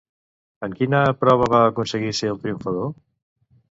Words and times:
En 0.67 0.77
quina 0.79 1.01
prova 1.25 1.49
va 1.55 1.59
aconseguir 1.73 2.11
ser 2.21 2.33
el 2.33 2.41
triomfador? 2.47 2.91